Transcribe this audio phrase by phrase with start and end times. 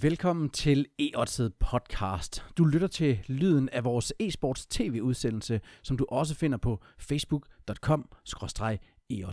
[0.00, 1.10] Velkommen til e
[1.60, 2.44] podcast.
[2.58, 8.08] Du lytter til lyden af vores e-sports tv-udsendelse, som du også finder på facebook.com
[9.10, 9.24] e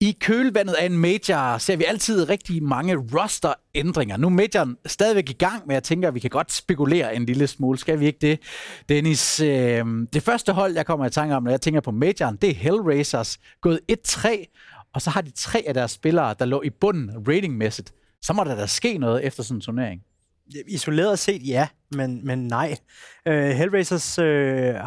[0.00, 4.16] i kølvandet af en major ser vi altid rigtig mange roster-ændringer.
[4.16, 7.26] Nu er majoren stadigvæk i gang, men jeg tænker, at vi kan godt spekulere en
[7.26, 7.78] lille smule.
[7.78, 8.40] Skal vi ikke det,
[8.88, 9.40] Dennis?
[9.40, 12.50] Øh, det første hold, jeg kommer i tanke om, når jeg tænker på majoren, det
[12.50, 13.38] er Hellraisers.
[13.60, 14.28] Gået 1-3,
[14.94, 18.44] og så har de tre af deres spillere, der lå i bunden ratingmæssigt så må
[18.44, 20.02] der da ske noget efter sådan en turnering.
[20.68, 22.76] Isoleret set, ja, men, men nej.
[23.26, 24.24] Uh, Hellraisers uh,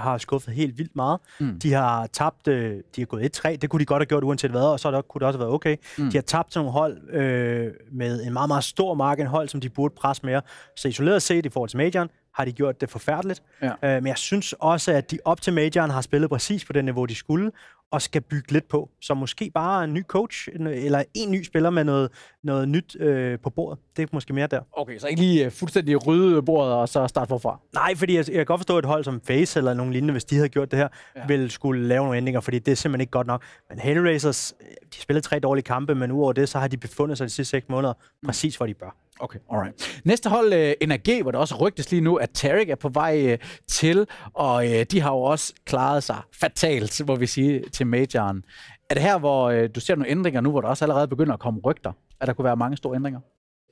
[0.01, 1.19] har skuffet helt vildt meget.
[1.39, 1.59] Mm.
[1.59, 4.51] De har tabt, uh, de har gået 1-3, det kunne de godt have gjort uanset
[4.51, 5.77] hvad, og så der, kunne det også have været okay.
[5.97, 6.09] Mm.
[6.09, 9.69] De har tabt nogle hold uh, med en meget, meget stor marken hold, som de
[9.69, 10.41] burde presse mere.
[10.75, 13.43] Så isoleret set i forhold til majoren, har de gjort det forfærdeligt.
[13.61, 13.71] Ja.
[13.97, 16.85] Uh, men jeg synes også, at de op til majoren har spillet præcis på det
[16.85, 17.51] niveau, de skulle,
[17.91, 18.89] og skal bygge lidt på.
[19.01, 22.11] Så måske bare en ny coach, eller en ny spiller med noget,
[22.43, 23.79] noget nyt øh, på bordet.
[23.97, 24.61] Det er måske mere der.
[24.71, 27.59] Okay, så ikke lige uh, fuldstændig rydde bordet og så starte forfra?
[27.73, 30.11] Nej, fordi jeg, jeg kan godt forstå, at et hold som Face eller nogen lignende,
[30.11, 31.25] hvis de havde gjort det her, ja.
[31.27, 33.43] ville skulle lave nogle ændringer, fordi det er simpelthen ikke godt nok.
[33.69, 34.53] Men Hellraisers,
[34.95, 37.51] de spillede tre dårlige kampe, men udover det, så har de befundet sig de sidste
[37.51, 37.93] seks måneder
[38.25, 38.95] præcis, hvor de bør.
[39.21, 40.01] Okay, alright.
[40.05, 42.89] Næste hold, øh, uh, NRG, hvor der også rygtes lige nu, at Tarek er på
[42.89, 47.63] vej uh, til, og uh, de har jo også klaret sig fatalt, må vi sige,
[47.73, 48.43] til majoren.
[48.89, 51.33] Er det her, hvor uh, du ser nogle ændringer nu, hvor der også allerede begynder
[51.33, 51.91] at komme rygter,
[52.21, 53.19] at der kunne være mange store ændringer?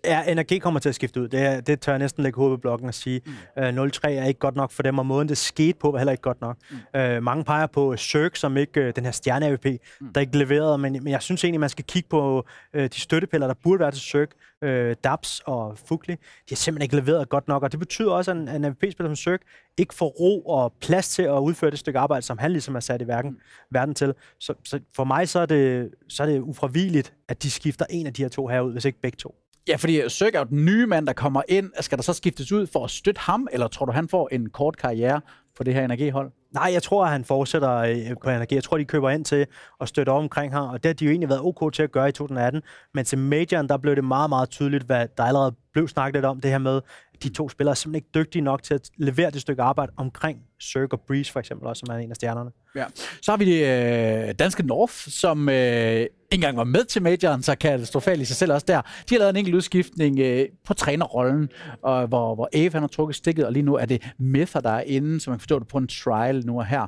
[0.05, 1.27] Ja, NRG kommer til at skifte ud.
[1.27, 3.21] Det, det tør jeg næsten lægge hovedet på blokken og sige.
[3.25, 3.79] Mm.
[3.79, 6.11] Uh, 0-3 er ikke godt nok for dem, og måden det skete på var heller
[6.11, 6.57] ikke godt nok.
[6.71, 7.01] Mm.
[7.01, 9.65] Uh, mange peger på Cirque, som ikke uh, den her stjerne-AVP,
[10.01, 10.13] mm.
[10.13, 12.45] der ikke leverede, men, men jeg synes egentlig, man skal kigge på
[12.77, 14.33] uh, de støttepiller, der burde være til Cirque.
[14.65, 16.13] Uh, Dabs og Fugli.
[16.13, 16.19] De
[16.49, 19.15] har simpelthen ikke leveret godt nok, og det betyder også, at en, en AVP-spiller som
[19.15, 19.45] Cirque
[19.77, 22.79] ikke får ro og plads til at udføre det stykke arbejde, som han ligesom er
[22.79, 23.37] sat i verden, mm.
[23.71, 24.13] verden til.
[24.39, 28.07] Så, så for mig så er, det, så er det ufravigeligt, at de skifter en
[28.07, 29.35] af de her to herud, hvis ikke begge to.
[29.67, 31.71] Ja, fordi Søk er jo den nye mand, der kommer ind.
[31.79, 34.49] Skal der så skiftes ud for at støtte ham, eller tror du, han får en
[34.49, 35.21] kort karriere
[35.57, 36.31] på det her energihold?
[36.53, 38.55] Nej, jeg tror, at han fortsætter øh, på energi.
[38.55, 39.45] Jeg tror, de køber ind til
[39.81, 41.91] at støtte op omkring ham, og det har de jo egentlig været ok til at
[41.91, 42.61] gøre i 2018.
[42.93, 46.25] Men til majoren, der blev det meget, meget tydeligt, hvad der allerede blev snakket lidt
[46.25, 46.81] om, det her med,
[47.23, 50.39] de to spillere er simpelthen ikke dygtige nok til at levere det stykke arbejde omkring
[50.61, 52.51] Cirque og Breeze for eksempel, også, som er en af stjernerne.
[52.75, 52.85] Ja.
[53.21, 55.55] Så har vi det øh, danske North, som øh,
[56.01, 58.81] ikke engang var med til majoren, så katastrofalt i sig selv også der.
[58.81, 61.49] De har lavet en enkelt udskiftning øh, på trænerrollen,
[61.81, 64.71] og, hvor, hvor Ave han har trukket stikket, og lige nu er det Mether, der
[64.71, 66.87] er inde, så man kan forstå det på en trial nu og her.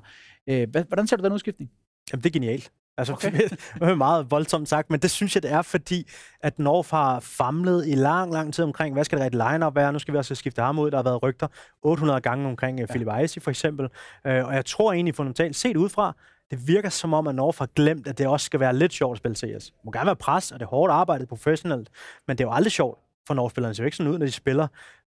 [0.49, 1.71] Øh, hvordan ser du den udskiftning?
[2.11, 2.71] Jamen, det er genialt.
[2.97, 3.31] Altså, okay.
[3.81, 6.07] er meget voldsomt sagt, men det synes jeg, det er, fordi
[6.41, 9.93] at North har famlet i lang, lang tid omkring, hvad skal det rigtige line-up være?
[9.93, 10.91] Nu skal vi også skifte ham ud.
[10.91, 11.47] Der har været rygter
[11.81, 12.93] 800 gange omkring øh, ja.
[12.93, 13.85] Philip Eisi for eksempel.
[13.85, 16.13] Uh, og jeg tror egentlig fundamentalt, set udefra,
[16.51, 19.15] det virker som om, at North har glemt, at det også skal være lidt sjovt
[19.15, 19.65] at spille CS.
[19.65, 21.89] Det må gerne være pres, og det er hårdt arbejdet professionelt,
[22.27, 23.69] men det er jo aldrig sjovt for North-spillerne.
[23.69, 24.67] Det ser jo ikke sådan ud, når de spiller.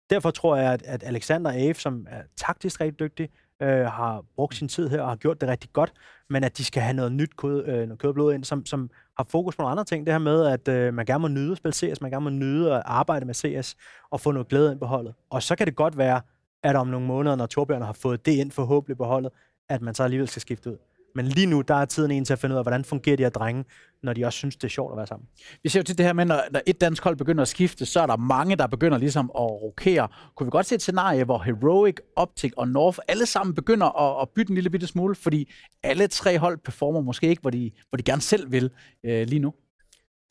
[0.10, 3.30] Derfor tror jeg, at, at Alexander Ave, som er taktisk rigtig dygtig,
[3.62, 5.94] øh, har brugt sin tid her og har gjort det rigtig godt,
[6.30, 9.28] men at de skal have noget nyt kød, øh, noget kødblod ind, som, som har
[9.30, 10.06] fokus på nogle andre ting.
[10.06, 12.30] Det her med, at øh, man gerne må nyde at spille CS, man gerne må
[12.30, 13.76] nyde at arbejde med CS
[14.10, 15.14] og få noget glæde ind på holdet.
[15.30, 16.22] Og så kan det godt være,
[16.64, 19.32] at om nogle måneder, når Torbjørn har fået det ind forhåbentlig på holdet,
[19.70, 20.78] at man så alligevel skal skifte ud.
[21.18, 23.24] Men lige nu, der er tiden en til at finde ud af, hvordan fungerer de
[23.24, 23.66] her drenge,
[24.04, 25.28] når de også synes, det er sjovt at være sammen.
[25.64, 27.86] Vi ser jo til det her med, når, når et dansk hold begynder at skifte,
[27.86, 30.08] så er der mange, der begynder ligesom at rokere.
[30.36, 34.22] Kunne vi godt se et scenarie, hvor Heroic, Optic og North alle sammen begynder at,
[34.22, 37.72] at bytte en lille bitte smule, fordi alle tre hold performer måske ikke, hvor de,
[37.90, 38.70] hvor de gerne selv vil
[39.06, 39.54] øh, lige nu?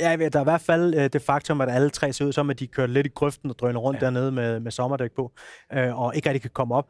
[0.01, 2.51] Ja, der er i hvert fald øh, det faktum, at alle tre ser ud som,
[2.51, 4.07] at de kører lidt i grøften og drøner rundt ja.
[4.07, 5.33] dernede med, med sommerdæk på,
[5.73, 6.87] øh, og ikke rigtig kan komme op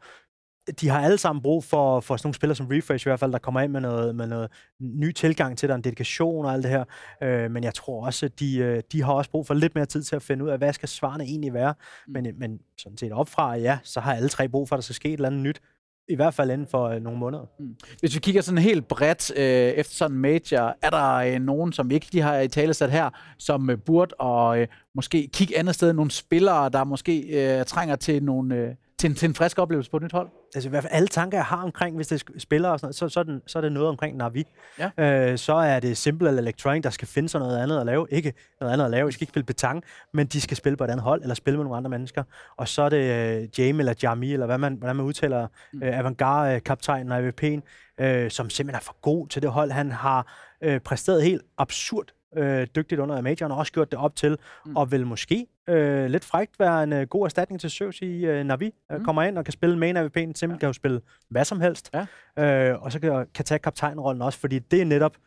[0.81, 3.31] de har alle sammen brug for, for sådan nogle spillere som Refresh i hvert fald,
[3.31, 6.63] der kommer ind med noget, med noget ny tilgang til der, en dedikation og alt
[6.63, 6.83] det her.
[7.23, 9.85] Øh, men jeg tror også, at de, øh, de har også brug for lidt mere
[9.85, 11.73] tid til at finde ud af, hvad skal svarene egentlig være.
[12.07, 12.13] Mm.
[12.13, 14.95] Men, men sådan set opfra, ja, så har alle tre brug for, at der skal
[14.95, 15.61] ske et eller andet nyt.
[16.09, 17.45] I hvert fald inden for øh, nogle måneder.
[17.59, 17.75] Mm.
[17.99, 21.73] Hvis vi kigger sådan helt bredt øh, efter sådan en major, er der øh, nogen,
[21.73, 25.57] som ikke de har i tale sat her, som øh, burde og øh, måske kigge
[25.57, 27.21] andet sted, nogle spillere, der måske
[27.59, 28.55] øh, trænger til nogle...
[28.55, 30.29] Øh, til en, til en frisk oplevelse på et nyt hold?
[30.55, 32.95] Altså i hvert fald alle tanker, jeg har omkring, hvis det spiller og sådan noget,
[32.95, 34.43] så, så, er, den, så er det noget omkring Navi.
[34.79, 35.31] Ja.
[35.31, 38.07] Øh, så er det Simple eller Electronic, der skal finde sig noget andet at lave.
[38.09, 39.83] Ikke noget andet at lave, de skal ikke spille betang,
[40.13, 42.23] men de skal spille på et andet hold, eller spille med nogle andre mennesker.
[42.57, 45.81] Og så er det uh, Jamie eller Jami, eller hvad man, hvordan man udtaler, mm.
[45.81, 47.61] uh, Avantgarde-kaptajnen og AVP'en,
[48.03, 49.71] uh, som simpelthen er for god til det hold.
[49.71, 54.15] Han har uh, præsteret helt absurd øh, dygtigt under majoren, og også gjort det op
[54.15, 54.75] til, mm.
[54.75, 58.43] og vil måske øh, lidt frægt være en øh, god erstatning til Søvs i øh,
[58.43, 58.73] Navi.
[58.91, 59.05] Øh, mm.
[59.05, 60.57] Kommer ind og kan spille main AVP'en, simpelthen ja.
[60.57, 61.89] kan jo spille hvad som helst,
[62.37, 62.71] ja.
[62.71, 65.17] øh, og så kan, kan tage kaptajnrollen også, fordi det er netop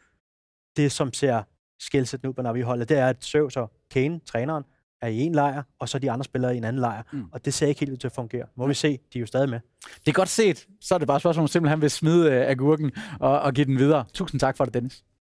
[0.76, 1.42] det, som ser
[1.80, 4.64] skældsættende ud på Navi-holdet, det er, at Søvs og Kane, træneren,
[5.02, 7.02] er i en lejr, og så de andre spillere i en anden lejr.
[7.12, 7.24] Mm.
[7.32, 8.46] Og det ser ikke helt ud til at fungere.
[8.56, 9.60] Må vi se, de er jo stadig med.
[9.84, 10.66] Det er godt set.
[10.80, 13.66] Så er det bare et spørgsmål, om simpelthen vil smide uh, agurken og, og give
[13.66, 14.04] den videre.
[14.14, 15.04] Tusind tak for det, Dennis.